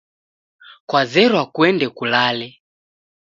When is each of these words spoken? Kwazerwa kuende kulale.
Kwazerwa 0.89 1.43
kuende 1.53 1.87
kulale. 1.97 2.47